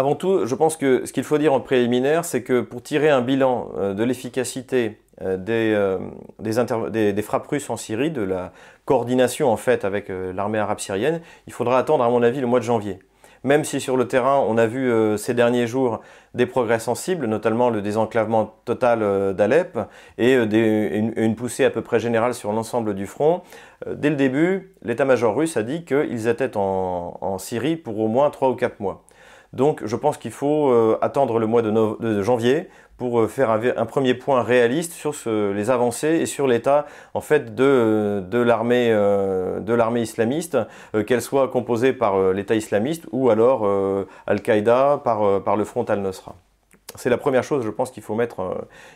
[0.00, 3.10] Avant tout, je pense que ce qu'il faut dire en préliminaire, c'est que pour tirer
[3.10, 5.76] un bilan de l'efficacité des,
[6.38, 8.54] des, frappes russes en Syrie, de la
[8.86, 12.60] coordination en fait avec l'armée arabe syrienne, il faudra attendre à mon avis le mois
[12.60, 12.98] de janvier
[13.42, 16.00] même si sur le terrain, on a vu euh, ces derniers jours
[16.34, 19.78] des progrès sensibles, notamment le désenclavement total euh, d'Alep
[20.18, 23.42] et euh, une, poussée à peu près générale sur l'ensemble du front,
[23.90, 28.28] dès le début, l'état-major russe a dit qu'ils étaient en, en, Syrie pour au moins
[28.30, 29.04] 3 ou 4 mois.
[29.52, 34.42] Donc je pense qu'il faut attendre le mois de, janvier pour faire un, premier point
[34.42, 40.58] réaliste sur les avancées et sur l'état en fait de, de l'armée euh, islamiste,
[40.94, 43.66] euh, qu'elle soit composée par euh, l'État islamiste ou alors
[44.26, 46.34] Al-Qaïda par, par le front al-Nusra.
[46.96, 48.54] C'est la première chose, je pense, qu'il faut, mettre, euh,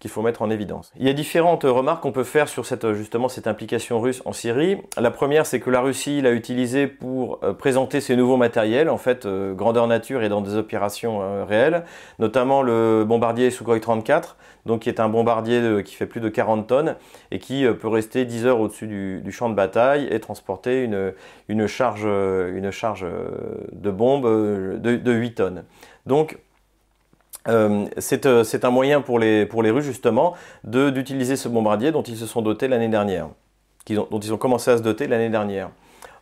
[0.00, 0.92] qu'il faut mettre en évidence.
[0.96, 4.32] Il y a différentes remarques qu'on peut faire sur cette, justement cette implication russe en
[4.32, 4.78] Syrie.
[4.96, 8.98] La première, c'est que la Russie l'a utilisé pour euh, présenter ses nouveaux matériels, en
[8.98, 11.84] fait, euh, grandeur nature et dans des opérations réelles,
[12.18, 16.66] notamment le bombardier Sukhoi 34, donc qui est un bombardier qui fait plus de 40
[16.66, 16.96] tonnes
[17.30, 21.12] et qui peut rester 10 heures au-dessus du, champ de bataille et transporter une,
[21.48, 23.06] une, charge, une charge
[23.72, 25.64] de bombe de, de 8 tonnes.
[26.06, 26.38] Donc,
[27.48, 27.86] euh,
[28.26, 32.26] euh, c'est un moyen pour les, pour Russes justement d'utiliser ce bombardier dont ils se
[32.26, 33.28] sont dotés l'année dernière,
[33.88, 35.70] dont ils ont commencé à se doter l'année dernière.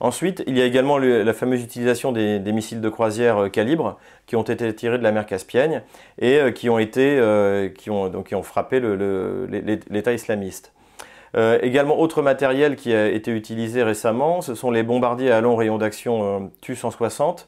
[0.00, 4.36] Ensuite, il y a également la fameuse utilisation des, missiles de croisière euh, calibre qui
[4.36, 5.82] ont été tirés de la mer Caspienne
[6.20, 8.80] et qui ont frappé
[9.90, 10.72] l'État islamiste.
[11.62, 15.78] également, autre matériel qui a été utilisé récemment, ce sont les bombardiers à long rayon
[15.78, 17.46] d'action Tu-160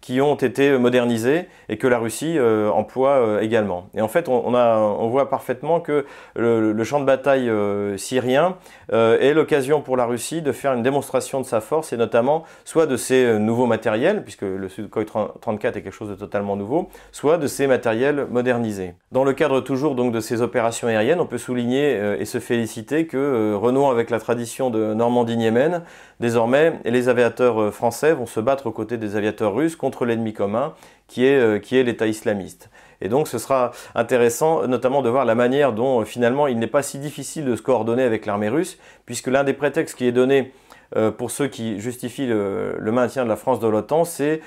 [0.00, 3.88] qui ont été modernisés et que la Russie euh, emploie euh, également.
[3.94, 6.06] Et en fait, on, voit parfaitement que
[6.36, 8.56] le, champ de bataille euh, syrien
[8.92, 12.86] est l'occasion pour la Russie de faire une démonstration de sa force et notamment soit
[12.86, 15.04] de ses nouveaux matériels, puisque le Sukhoi
[15.40, 18.94] 34 est quelque chose de totalement nouveau, soit de ses matériels modernisés.
[19.12, 23.06] Dans le cadre toujours donc de ces opérations aériennes, on peut souligner et se féliciter
[23.06, 25.82] que renouant avec la tradition de Normandie-Niemen,
[26.18, 30.74] désormais les aviateurs français vont se battre aux côtés des aviateurs russes l'ennemi commun
[31.10, 32.70] qui est, euh, qui est l'État islamiste.
[33.02, 36.68] Et donc ce sera intéressant notamment de voir la manière dont euh, finalement il n'est
[36.68, 40.12] pas si difficile de se coordonner avec l'armée russe, puisque l'un des prétextes qui est
[40.12, 40.52] donné
[40.96, 44.40] euh, pour ceux qui justifient le, maintien de la France de l'OTAN, c'est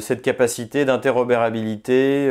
[0.00, 2.26] cette capacité d'interopérabilité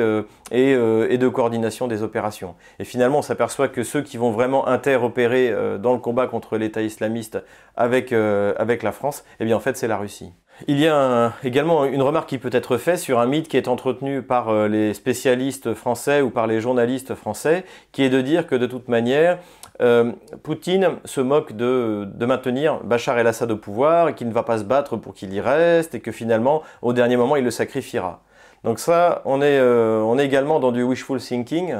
[0.51, 2.56] et, et, de coordination des opérations.
[2.79, 6.81] Et finalement, on s'aperçoit que ceux qui vont vraiment interopérer dans le combat contre l'État
[6.81, 7.44] islamiste
[7.75, 10.31] avec, avec la France, eh bien en fait c'est la Russie.
[10.67, 13.67] Il y a également une remarque qui peut être faite sur un mythe qui est
[13.67, 18.45] entretenu par euh, les spécialistes français ou par les journalistes français, qui est de dire
[18.45, 19.39] que de toute manière,
[19.81, 20.11] euh,
[20.44, 24.63] Poutine se moque de, maintenir Bachar el-Assad au pouvoir et qu'il ne va pas se
[24.63, 28.22] battre pour qu'il y reste et que finalement, au dernier moment, il le sacrifiera.
[28.63, 31.78] Donc ça, on est, euh, on est également dans du wishful thinking,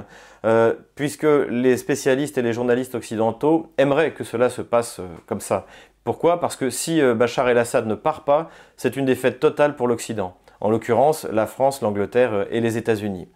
[0.96, 5.68] puisque les spécialistes et les journalistes occidentaux aimeraient que cela se passe comme ça.
[6.04, 6.40] Pourquoi?
[6.40, 10.36] Parce que si euh, Bachar el-Assad ne part pas, c'est une défaite totale pour l'Occident.
[10.60, 13.28] En l'occurrence, la France, l'Angleterre euh, et les États-Unis.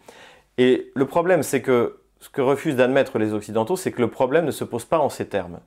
[0.57, 4.45] Et le problème, c'est que ce que refusent d'admettre les Occidentaux, c'est que le problème
[4.45, 5.59] ne se pose pas en ces termes.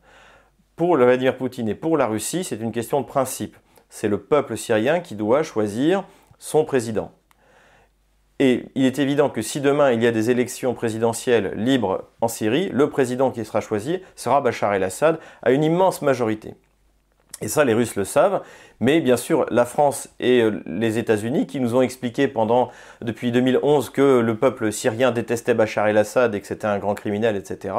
[0.74, 3.56] Pour Vladimir Poutine et pour la Russie, c'est une question de principe.
[3.88, 6.04] C'est le peuple syrien qui doit choisir
[6.38, 7.12] son président.
[8.40, 12.28] Et il est évident que si demain il y a des élections présidentielles libres en
[12.28, 16.54] Syrie, le président qui sera choisi sera Bachar el-Assad à une immense majorité.
[17.40, 18.42] Et ça, les Russes le savent.
[18.80, 23.30] Mais bien sûr, la France et euh, les États-Unis, qui nous ont expliqué pendant depuis
[23.32, 27.74] 2011 que le peuple syrien détestait Bachar el-Assad et que c'était un grand criminel, etc.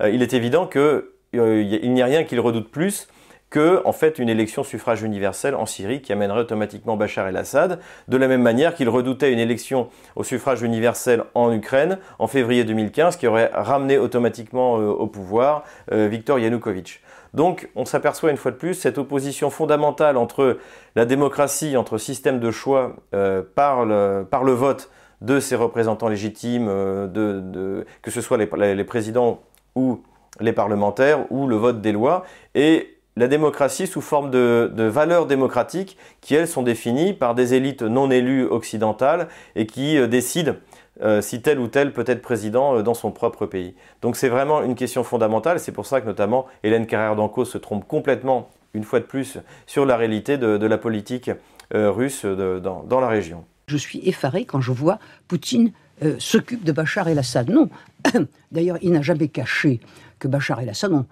[0.00, 1.02] Euh, il est évident qu'il
[1.36, 3.08] euh, n'y a rien qu'il redoute plus
[3.50, 8.16] que en fait une élection suffrage universel en Syrie qui amènerait automatiquement Bachar el-Assad, de
[8.18, 13.16] la même manière qu'il redoutait une élection au suffrage universel en Ukraine en février 2015
[13.16, 17.00] qui aurait ramené automatiquement au pouvoir Viktor Yanukovych.
[17.34, 20.58] Donc on s'aperçoit une fois de plus cette opposition fondamentale entre
[20.96, 24.90] la démocratie, entre système de choix euh, par, le, vote
[25.20, 29.40] de ses représentants légitimes, euh, que ce soit les, présidents
[29.74, 30.02] ou
[30.40, 35.98] les parlementaires, ou le vote des lois, et la démocratie sous forme de, valeurs démocratiques
[36.20, 39.26] qui, elles, sont définies par des élites non élues occidentales
[39.56, 40.54] et qui euh, décident
[41.02, 43.74] euh, si tel ou tel peut être président euh, dans son propre pays.
[44.02, 45.60] Donc c'est vraiment une question fondamentale.
[45.60, 49.38] C'est pour ça que notamment Hélène Carrère d'Anco se trompe complètement, une fois de plus,
[49.66, 51.30] sur la réalité de, la politique
[51.74, 53.44] euh, russe dans, la région.
[53.66, 54.98] Je suis effaré quand je vois
[55.28, 55.72] Poutine
[56.18, 57.50] s'occupe de Bachar el-Assad.
[57.50, 57.68] Non,
[58.52, 59.80] d'ailleurs, il n'a jamais caché
[60.20, 61.06] que Bachar el-Assad, on,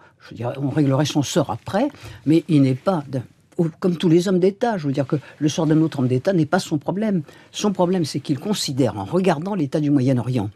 [0.57, 1.89] on réglerait son sort après,
[2.25, 3.03] mais il n'est pas
[3.81, 4.77] comme tous les hommes d'État.
[4.79, 7.23] Je veux dire que le sort d'un autre homme d'État n'est pas son problème.
[7.53, 10.51] Son problème, c'est qu'il considère, en regardant l'état du Moyen-Orient,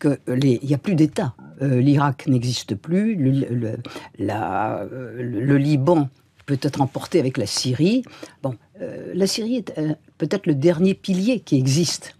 [0.00, 1.34] qu'il n'y a plus d'État.
[1.62, 3.78] Euh, L'Irak n'existe plus, le,
[4.18, 6.08] le, Liban
[6.44, 8.02] peut être emporté avec la Syrie.
[8.42, 9.74] Bon, euh, la Syrie est
[10.18, 12.14] peut-être le dernier pilier qui existe.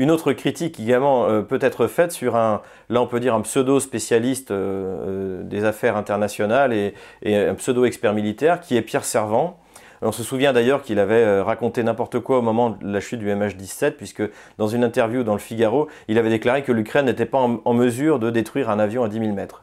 [0.00, 3.42] Une autre critique également euh, peut être faite sur un, là on peut dire un
[3.42, 6.94] pseudo spécialiste euh, euh, des affaires internationales et,
[7.26, 9.60] un pseudo expert militaire qui est Pierre Servant.
[10.02, 13.28] On se souvient d'ailleurs qu'il avait raconté n'importe quoi au moment de la chute du
[13.28, 14.22] MH17, puisque
[14.56, 18.18] dans une interview dans le Figaro, il avait déclaré que l'Ukraine n'était pas en, mesure
[18.18, 19.62] de détruire un avion à 10 000 mètres.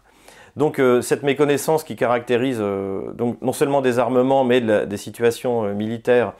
[0.58, 2.60] Donc cette méconnaissance qui caractérise
[3.14, 6.34] donc non seulement des armements, mais des situations militaires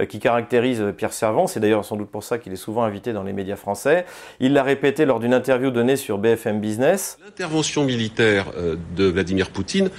[0.00, 1.46] euh, qui caractérise Pierre Servant.
[1.46, 4.06] C'est d'ailleurs sans doute pour ça qu'il est souvent invité dans les médias français.
[4.40, 7.16] Il l'a répété lors d'une interview donnée sur BFM Business.
[7.24, 9.90] L'intervention militaire euh, de Vladimir Poutine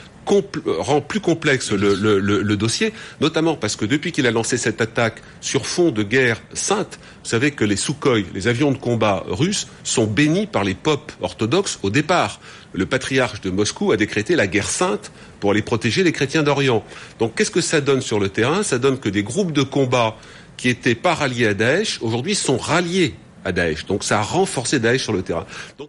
[0.66, 5.68] rend plus complexe le, dossier, notamment parce que depuis qu'il a lancé cette attaque sur
[5.68, 10.07] fond de guerre sainte, vous savez que les Sukhoi, les avions de combat russes, sont
[10.07, 12.39] bénis par les popes orthodoxes au départ.
[12.75, 16.83] Le patriarche de Moscou a décrété la guerre sainte pour aller protéger les chrétiens d'Orient.
[17.19, 18.63] Donc qu'est-ce que ça donne sur le terrain?
[18.63, 20.16] Ça donne que des groupes de combat
[20.57, 23.86] qui étaient pas ralliés à Daesh, aujourd'hui sont ralliés à Daesh.
[23.86, 25.45] Donc ça a renforcé Daesh sur le terrain.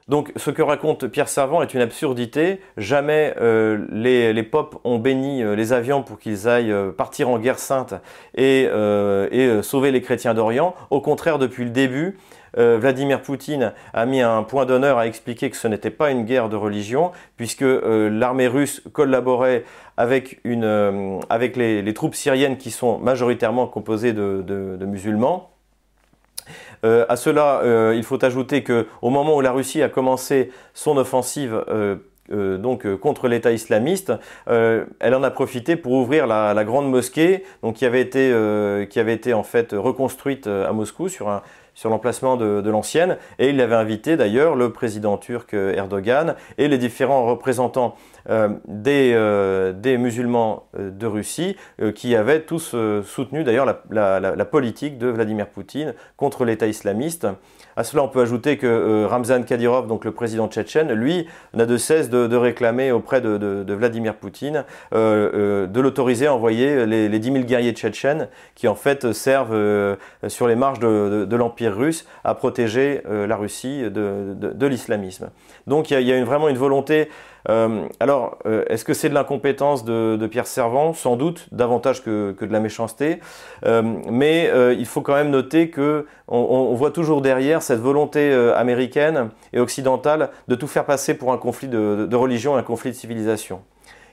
[0.08, 2.60] Donc, ce que raconte Pierre Servant est une absurdité.
[2.76, 7.30] Jamais euh, les, les popes ont béni euh, les avions pour qu'ils aillent euh, partir
[7.30, 7.94] en guerre sainte
[8.36, 8.68] et,
[9.32, 10.74] et sauver les chrétiens d'Orient.
[10.90, 12.18] Au contraire, depuis le début,
[12.56, 16.48] Vladimir Poutine a mis un point d'honneur à expliquer que ce n'était pas une guerre
[16.48, 19.64] de religion, puisque l'armée russe collaborait
[19.96, 20.40] avec,
[21.28, 25.50] avec les, troupes syriennes qui sont majoritairement composées de, musulmans.
[26.84, 30.52] Euh, à cela, euh, il faut ajouter que au moment où la Russie a commencé
[30.74, 31.96] son offensive euh,
[32.58, 34.12] donc contre l'État islamiste,
[34.46, 37.44] elle en a profité pour ouvrir la, grande mosquée,
[37.74, 38.34] qui avait été
[38.90, 41.42] qui avait été en fait reconstruite à Moscou sur un
[41.76, 46.78] sur l'emplacement de, l'ancienne, et il avait invité d'ailleurs le président turc Erdogan et les
[46.78, 47.94] différents représentants.
[47.94, 48.15] euh,
[48.66, 51.56] des, euh, des, musulmans euh, de Russie
[51.94, 52.74] qui avaient tous
[53.04, 57.26] soutenu d'ailleurs la, politique de Vladimir Poutine contre l'État islamiste.
[57.76, 61.76] À cela, on peut ajouter que Ramzan Kadyrov, donc le président tchétchène, lui, n'a de
[61.76, 67.44] cesse de, réclamer auprès de, Vladimir Poutine de l'autoriser à envoyer les, les 10 000
[67.44, 69.96] guerriers tchétchènes qui en fait servent
[70.28, 75.30] sur les marges de, l'Empire russe à protéger la Russie de, l'islamisme.
[75.66, 77.08] Donc il y a, vraiment une volonté
[77.48, 80.92] euh, alors, euh, est-ce que c'est de l'incompétence de, Pierre Servant?
[80.92, 83.20] Sans doute, davantage que, de la méchanceté.
[83.64, 89.30] Euh, mais il faut quand même noter que on, voit toujours derrière cette volonté américaine
[89.52, 92.96] et occidentale de tout faire passer pour un conflit de, de religion, un conflit de
[92.96, 93.62] civilisation.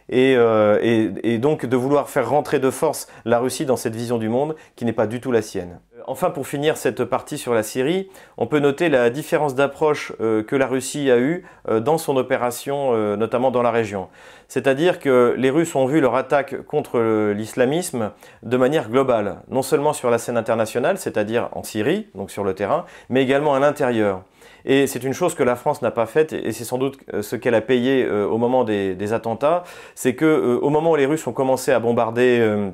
[0.10, 4.30] Et, et, donc de vouloir faire rentrer de force la Russie dans cette vision du
[4.30, 5.80] monde qui n'est pas du tout la sienne.
[6.06, 10.44] Enfin, pour finir cette partie sur la Syrie, on peut noter la différence d'approche euh,
[10.44, 14.10] que la Russie a eue euh, dans son opération, euh, notamment dans la région.
[14.48, 18.12] C'est-à-dire que les Russes ont vu leur attaque contre l'islamisme
[18.44, 22.54] de manière globale, non seulement sur la scène internationale, c'est-à-dire en Syrie, donc sur le
[22.54, 24.24] terrain, mais également à l'intérieur.
[24.66, 27.36] Et c'est une chose que la France n'a pas faite, et c'est sans doute ce
[27.36, 29.64] qu'elle a payé au moment des, attentats,
[29.96, 32.72] c'est que au moment où les Russes ont commencé à bombarder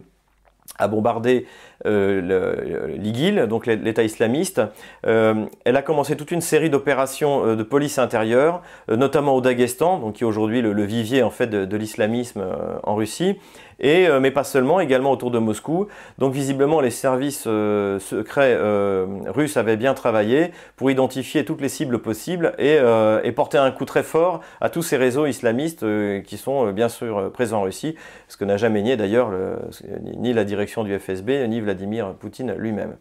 [0.79, 1.45] à bombarder
[1.85, 4.61] euh, l'IGIL, donc l'État islamiste.
[5.05, 9.99] Euh, elle a commencé toute une série d'opérations euh, de police intérieure, notamment au Daghestan,
[9.99, 12.43] donc qui est aujourd'hui le, vivier en fait de, l'islamisme
[12.83, 13.37] en Russie,
[13.79, 15.87] et mais pas seulement, également autour de Moscou.
[16.17, 18.57] Donc visiblement, les services secrets
[19.27, 22.77] russes avaient bien travaillé pour identifier toutes les cibles possibles et,
[23.23, 25.85] et, porter un coup très fort à tous ces réseaux islamistes
[26.23, 27.95] qui sont bien sûr présents en Russie,
[28.27, 29.31] ce que n'a jamais nié d'ailleurs
[30.17, 32.95] ni la direction du FSB ni Vladimir Poutine lui-même.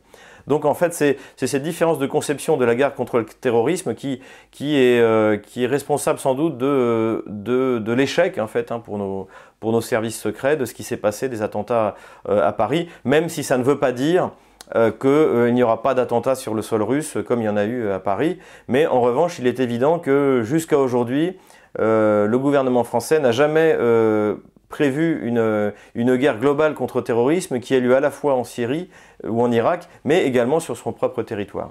[0.49, 4.21] Donc en fait, c'est cette différence de conception de la guerre contre le terrorisme qui,
[4.63, 9.29] euh, est responsable sans doute de, l'échec en fait hein, pour, nos,
[9.61, 11.95] pour nos services secrets, de ce qui s'est passé des attentats
[12.29, 14.31] euh, à Paris, même si ça ne veut pas dire
[14.75, 17.65] euh, qu'il n'y aura pas d'attentats sur le sol russe comme il y en a
[17.65, 18.39] eu à Paris.
[18.69, 21.37] Mais en revanche, il est évident que jusqu'à aujourd'hui,
[21.79, 23.77] le gouvernement français n'a jamais
[24.69, 28.45] prévu une, une, guerre globale contre le terrorisme qui a lieu à la fois en
[28.45, 28.89] Syrie
[29.25, 31.71] ou en Irak, mais également sur son propre territoire.